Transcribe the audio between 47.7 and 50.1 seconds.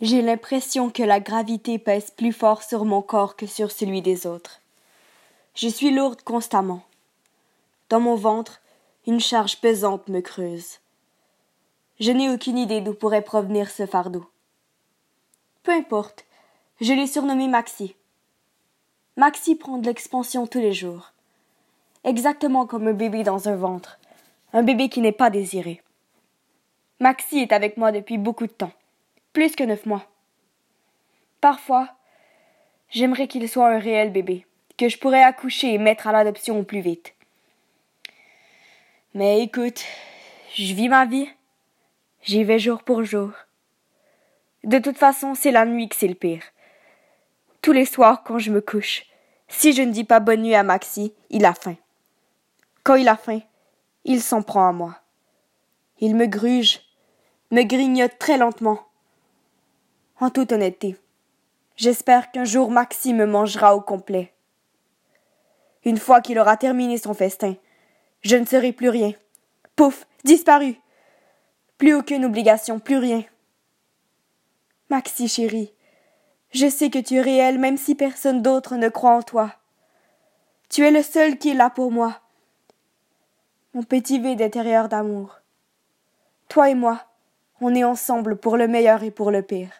les soirs, quand je me couche, si je ne dis